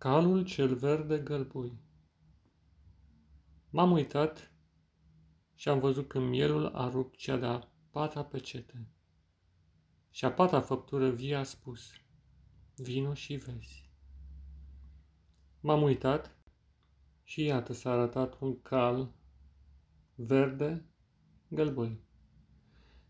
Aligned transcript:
Calul 0.00 0.44
cel 0.44 0.74
verde 0.74 1.18
gălbui. 1.18 1.80
M-am 3.70 3.92
uitat 3.92 4.52
și 5.54 5.68
am 5.68 5.78
văzut 5.80 6.08
că 6.08 6.18
mielul 6.18 6.66
a 6.66 6.88
rupt 6.88 7.16
cea 7.16 7.36
de-a 7.36 7.68
patra 7.90 8.24
pecete. 8.24 8.88
Și 10.10 10.24
a 10.24 10.32
patra 10.32 10.60
făptură 10.60 11.10
vie 11.10 11.34
a 11.34 11.42
spus, 11.42 11.90
vino 12.76 13.14
și 13.14 13.34
vezi. 13.34 13.90
M-am 15.60 15.82
uitat 15.82 16.36
și 17.22 17.44
iată 17.44 17.72
s-a 17.72 17.90
arătat 17.90 18.40
un 18.40 18.62
cal 18.62 19.12
verde 20.14 20.84
gălbui. 21.48 22.00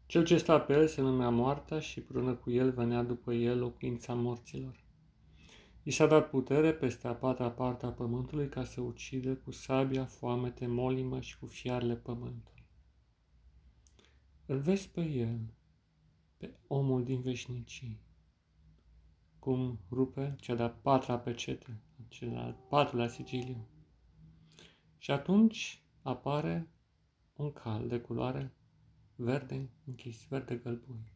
Cel 0.06 0.24
ce 0.24 0.36
sta 0.36 0.60
pe 0.60 0.72
el 0.72 0.86
se 0.86 1.00
numea 1.00 1.28
moartea 1.28 1.78
și 1.78 2.00
prână 2.00 2.34
cu 2.34 2.50
el 2.50 2.70
venea 2.70 3.02
după 3.02 3.32
el 3.32 3.58
locuința 3.58 4.14
morților. 4.14 4.88
I 5.82 5.90
s-a 5.90 6.06
dat 6.06 6.30
putere 6.30 6.72
peste 6.72 7.06
a 7.06 7.14
patra 7.14 7.50
parte 7.50 7.86
a 7.86 7.92
pământului 7.92 8.48
ca 8.48 8.64
să 8.64 8.80
ucide 8.80 9.34
cu 9.34 9.50
sabia, 9.50 10.04
foamete, 10.04 10.66
molimă 10.66 11.20
și 11.20 11.38
cu 11.38 11.46
fiarele 11.46 11.96
pământului. 11.96 12.66
Îl 14.46 14.58
vezi 14.58 14.88
pe 14.88 15.00
el, 15.00 15.54
pe 16.36 16.54
omul 16.66 17.04
din 17.04 17.20
veșnicii, 17.20 18.00
cum 19.38 19.78
rupe 19.90 20.36
cea 20.40 20.54
de-a 20.54 20.70
patra 20.70 21.18
pecete, 21.18 21.80
cel 22.08 22.36
al 22.36 22.56
patrulea 22.68 23.08
sigiliu. 23.08 23.68
Și 24.98 25.10
atunci 25.10 25.82
apare 26.02 26.68
un 27.32 27.52
cal 27.52 27.88
de 27.88 28.00
culoare 28.00 28.54
verde 29.14 29.70
închis, 29.84 30.26
verde 30.28 30.56
gălbui. 30.56 31.12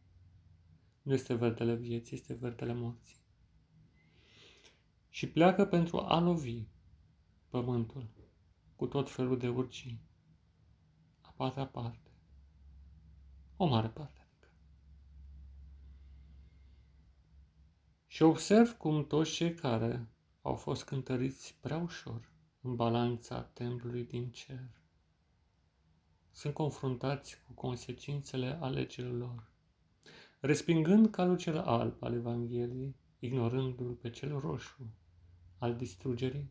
Nu 1.02 1.12
este 1.12 1.34
verdele 1.34 1.74
vieții, 1.74 2.16
este 2.16 2.34
verdele 2.34 2.72
morții 2.72 3.23
și 5.14 5.28
pleacă 5.28 5.64
pentru 5.66 5.98
a 5.98 6.20
lovi 6.20 6.62
pământul 7.48 8.08
cu 8.76 8.86
tot 8.86 9.10
felul 9.10 9.38
de 9.38 9.48
urcii. 9.48 10.00
A 11.20 11.32
patra 11.36 11.66
parte. 11.66 12.10
O 13.56 13.66
mare 13.66 13.88
parte. 13.88 14.20
Adică. 14.20 14.48
Și 18.06 18.22
observ 18.22 18.76
cum 18.76 19.06
toți 19.06 19.30
cei 19.30 19.54
care 19.54 20.08
au 20.42 20.54
fost 20.54 20.84
cântăriți 20.84 21.56
prea 21.60 21.76
ușor 21.76 22.32
în 22.60 22.76
balanța 22.76 23.42
templului 23.42 24.04
din 24.04 24.30
cer 24.30 24.82
sunt 26.30 26.54
confruntați 26.54 27.42
cu 27.46 27.52
consecințele 27.52 28.58
alegerilor 28.60 29.18
lor, 29.18 29.52
respingând 30.40 31.10
calul 31.10 31.36
cel 31.36 31.58
alb 31.58 32.02
al 32.02 32.14
Evangheliei, 32.14 32.96
ignorându-l 33.18 33.92
pe 33.92 34.10
cel 34.10 34.38
roșu, 34.38 34.86
al 35.64 35.76
distrugerii, 35.76 36.50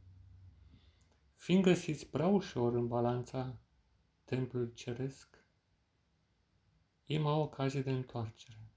fiind 1.36 1.64
găsiți 1.64 2.08
prea 2.08 2.28
ușor 2.28 2.74
în 2.74 2.88
balanța 2.88 3.58
templului 4.24 4.74
ceresc, 4.74 5.46
ei 7.06 7.18
au 7.18 7.42
ocazie 7.42 7.82
de 7.82 7.92
întoarcere. 7.92 8.72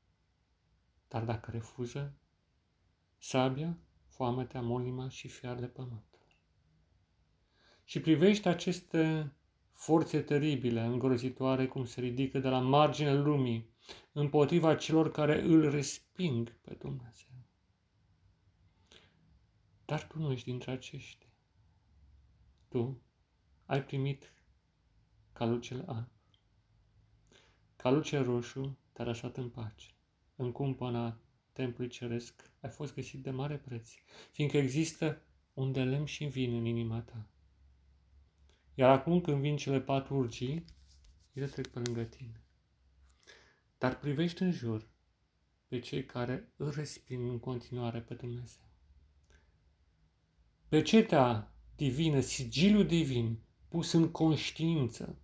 Dar 1.08 1.24
dacă 1.24 1.50
refuză, 1.50 2.14
sabia, 3.18 3.78
foametea, 4.06 4.60
molima 4.60 5.08
și 5.08 5.28
fiar 5.28 5.58
de 5.58 5.66
pământ. 5.66 6.18
Și 7.84 8.00
privește 8.00 8.48
aceste 8.48 9.32
forțe 9.72 10.20
teribile, 10.22 10.80
îngrozitoare, 10.80 11.66
cum 11.66 11.84
se 11.84 12.00
ridică 12.00 12.38
de 12.38 12.48
la 12.48 12.58
marginea 12.58 13.14
lumii, 13.14 13.70
împotriva 14.12 14.74
celor 14.74 15.10
care 15.10 15.42
îl 15.42 15.70
resping 15.70 16.60
pe 16.60 16.74
Dumnezeu. 16.74 17.35
Dar 19.86 20.06
tu 20.06 20.18
nu 20.18 20.32
ești 20.32 20.50
dintre 20.50 20.70
aceștia. 20.70 21.28
Tu 22.68 23.02
ai 23.66 23.84
primit 23.84 24.32
calul 25.32 25.60
cel 25.60 25.84
alb. 25.86 26.08
Calul 27.76 28.02
cel 28.02 28.24
roșu 28.24 28.78
te-a 28.92 29.04
lăsat 29.04 29.36
în 29.36 29.48
pace. 29.50 29.90
În 30.36 30.52
cumpăna 30.52 31.20
templului 31.52 31.90
ceresc 31.90 32.50
ai 32.60 32.70
fost 32.70 32.94
găsit 32.94 33.22
de 33.22 33.30
mare 33.30 33.56
preț, 33.56 33.90
fiindcă 34.30 34.56
există 34.56 35.22
un 35.54 35.72
de 35.72 35.82
lemn 35.82 36.04
și 36.04 36.24
vin 36.24 36.54
în 36.54 36.64
inima 36.64 37.00
ta. 37.00 37.26
Iar 38.74 38.90
acum 38.90 39.20
când 39.20 39.40
vin 39.40 39.56
cele 39.56 39.80
patru 39.80 40.16
urgii, 40.16 40.64
ele 41.32 41.46
trec 41.46 41.66
pe 41.66 41.78
lângă 41.78 42.04
tine. 42.04 42.40
Dar 43.78 43.98
privește 43.98 44.44
în 44.44 44.52
jur 44.52 44.88
pe 45.66 45.78
cei 45.78 46.04
care 46.04 46.52
îl 46.56 46.70
resping 46.70 47.28
în 47.28 47.38
continuare 47.38 48.00
pe 48.00 48.14
Dumnezeu. 48.14 48.64
Pecetea 50.68 51.52
divină, 51.76 52.20
sigiliul 52.20 52.86
divin, 52.86 53.38
pus 53.68 53.92
în 53.92 54.10
conștiință, 54.10 55.18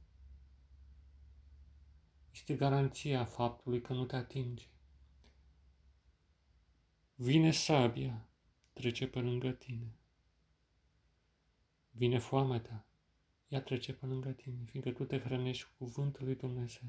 este 2.32 2.54
garanția 2.54 3.24
faptului 3.24 3.80
că 3.80 3.92
nu 3.92 4.04
te 4.04 4.16
atinge. 4.16 4.66
Vine 7.14 7.50
sabia, 7.50 8.28
trece 8.72 9.06
pe 9.06 9.20
lângă 9.20 9.50
tine. 9.50 9.96
Vine 11.90 12.18
foamea 12.18 12.60
ta, 12.60 12.86
ea 13.48 13.62
trece 13.62 13.92
pe 13.92 14.06
lângă 14.06 14.30
tine, 14.30 14.64
fiindcă 14.64 14.92
tu 14.92 15.04
te 15.04 15.18
hrănești 15.18 15.64
cu 15.64 15.84
cuvântul 15.84 16.24
lui 16.24 16.34
Dumnezeu. 16.34 16.88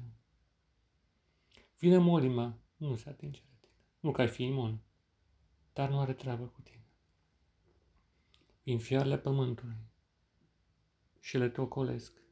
Vine 1.78 1.98
molima, 1.98 2.58
nu 2.76 2.96
se 2.96 3.08
atinge 3.08 3.40
de 3.40 3.56
tine. 3.60 3.76
Nu 4.00 4.10
că 4.12 4.20
ai 4.20 4.28
fi 4.28 4.42
imun, 4.42 4.78
dar 5.72 5.90
nu 5.90 6.00
are 6.00 6.12
treabă 6.12 6.44
cu 6.44 6.60
tine 6.60 6.83
prin 8.64 8.78
fiarele 8.78 9.18
pământului 9.18 9.76
și 11.20 11.38
le 11.38 11.48
tocolesc, 11.48 12.22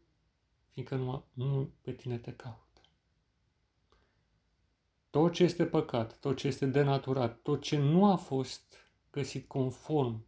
fiindcă 0.70 0.96
nu, 0.96 1.24
nu 1.32 1.72
pe 1.80 1.92
tine 1.92 2.18
te 2.18 2.32
caută. 2.32 2.80
Tot 5.10 5.32
ce 5.32 5.42
este 5.44 5.66
păcat, 5.66 6.18
tot 6.18 6.36
ce 6.36 6.46
este 6.46 6.66
denaturat, 6.66 7.42
tot 7.42 7.62
ce 7.62 7.78
nu 7.78 8.10
a 8.10 8.16
fost 8.16 8.76
găsit 9.10 9.48
conform 9.48 10.26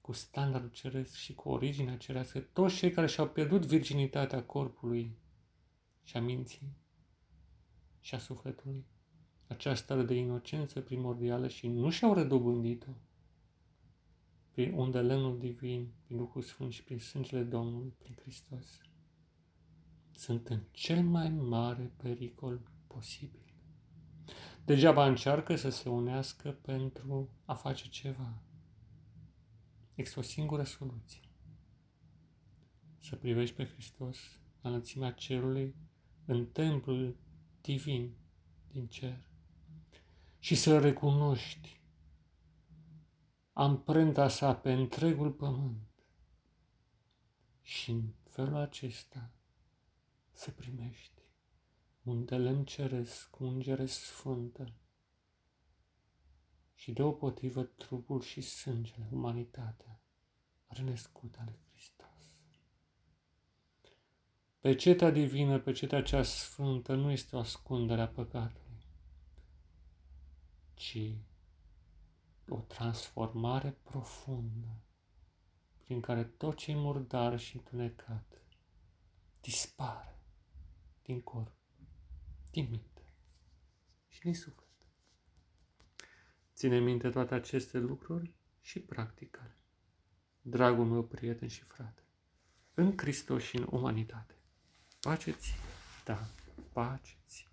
cu 0.00 0.12
standardul 0.12 0.70
ceresc 0.70 1.14
și 1.14 1.34
cu 1.34 1.48
originea 1.48 1.96
cerească, 1.96 2.40
toți 2.40 2.76
cei 2.76 2.90
care 2.90 3.06
și-au 3.06 3.28
pierdut 3.28 3.66
virginitatea 3.66 4.44
corpului 4.44 5.18
și 6.02 6.16
a 6.16 6.20
minții 6.20 6.76
și 8.00 8.14
a 8.14 8.18
sufletului, 8.18 8.86
această 9.46 9.84
stare 9.84 10.02
de 10.02 10.14
inocență 10.14 10.80
primordială 10.80 11.48
și 11.48 11.68
nu 11.68 11.90
și-au 11.90 12.14
redobândit-o, 12.14 12.90
prin 14.58 14.72
unde 14.72 15.00
lemnul 15.00 15.38
divin, 15.38 15.92
prin 16.04 16.16
Duhul 16.16 16.42
Sfânt 16.42 16.72
și 16.72 16.84
prin 16.84 16.98
sângele 16.98 17.42
Domnului, 17.42 17.94
prin 17.98 18.14
Hristos, 18.20 18.80
sunt 20.12 20.48
în 20.48 20.62
cel 20.70 21.02
mai 21.02 21.30
mare 21.30 21.92
pericol 21.96 22.60
posibil. 22.86 23.54
Degeaba 24.64 25.06
încearcă 25.06 25.56
să 25.56 25.70
se 25.70 25.88
unească 25.88 26.50
pentru 26.50 27.30
a 27.44 27.54
face 27.54 27.88
ceva. 27.88 28.42
Există 29.94 30.18
o 30.18 30.22
singură 30.22 30.62
soluție. 30.62 31.22
Să 32.98 33.16
privești 33.16 33.54
pe 33.54 33.64
Hristos 33.64 34.18
la 34.60 34.68
înălțimea 34.68 35.12
cerului, 35.12 35.74
în 36.24 36.46
templul 36.46 37.16
divin 37.60 38.14
din 38.68 38.86
cer 38.86 39.28
și 40.38 40.54
să 40.54 40.78
recunoști 40.78 41.77
amprenta 43.58 44.28
sa 44.28 44.54
pe 44.54 44.72
întregul 44.72 45.32
pământ. 45.32 45.88
Și 47.62 47.90
în 47.90 48.02
felul 48.24 48.56
acesta 48.56 49.30
să 50.32 50.50
primești 50.50 51.22
un 52.02 52.24
delem 52.24 52.64
ceresc, 52.64 53.40
ungere 53.40 53.86
sfântă 53.86 54.72
și 56.74 56.92
deopotrivă 56.92 57.62
trupul 57.62 58.20
și 58.20 58.40
sângele, 58.40 59.08
umanitatea, 59.12 60.00
renăscută 60.66 61.38
ale 61.40 61.58
Hristos. 61.70 62.36
Pecetea 64.60 65.10
divină, 65.10 65.58
pecetea 65.58 66.02
cea 66.02 66.22
sfântă, 66.22 66.94
nu 66.94 67.10
este 67.10 67.36
o 67.36 67.38
ascundere 67.38 68.00
a 68.00 68.08
păcatului, 68.08 68.86
ci 70.74 70.98
o 72.48 72.56
transformare 72.56 73.78
profundă 73.82 74.82
prin 75.84 76.00
care 76.00 76.24
tot 76.24 76.56
ce 76.56 76.70
e 76.70 76.74
murdar 76.74 77.38
și 77.38 77.56
întunecat 77.56 78.42
dispare 79.40 80.18
din 81.02 81.20
corp, 81.20 81.52
din 82.50 82.68
minte 82.70 83.14
și 84.08 84.20
din 84.20 84.34
suflet. 84.34 84.66
Ține 86.54 86.78
minte 86.78 87.10
toate 87.10 87.34
aceste 87.34 87.78
lucruri 87.78 88.34
și 88.60 88.80
practică 88.80 89.52
Dragul 90.42 90.84
meu 90.84 91.02
prieten 91.02 91.48
și 91.48 91.62
frate, 91.62 92.02
în 92.74 92.92
Hristos 92.96 93.42
și 93.42 93.56
în 93.56 93.66
umanitate. 93.70 94.34
Pace 95.00 95.30
ție, 95.30 95.54
da, 96.04 96.28
pace 96.72 97.16
ție. 97.26 97.47